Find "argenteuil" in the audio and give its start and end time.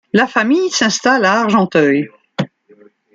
1.41-2.09